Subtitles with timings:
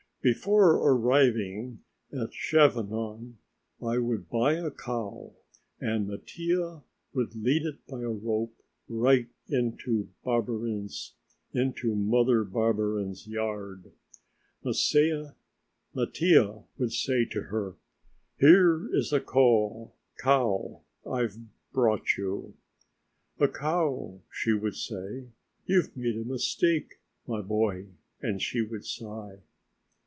[0.23, 1.79] Before arriving
[2.13, 3.37] at Chavanon
[3.81, 5.33] I would buy a cow
[5.79, 6.83] and Mattia
[7.15, 8.53] would lead it by a rope,
[8.87, 10.05] right into
[11.55, 13.91] Mother Barberin's yard.
[14.63, 15.33] Mattia
[15.95, 17.75] would say to her:
[18.39, 20.73] "Here is a cow
[21.11, 21.37] I've
[21.73, 22.53] brought you."
[23.39, 25.29] "A cow!" she would say;
[25.65, 27.87] "you've made a mistake, my boy,"
[28.21, 29.39] and she would sigh.